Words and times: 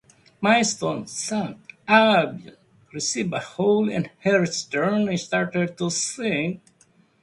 "Maystone" 0.41 1.05
sank, 1.05 1.59
"Albion" 1.87 2.57
received 2.91 3.31
a 3.33 3.39
hole 3.39 3.87
in 3.87 4.09
her 4.23 4.47
stern 4.47 5.07
and 5.07 5.19
started 5.19 5.77
to 5.77 5.91
sink. 5.91 6.59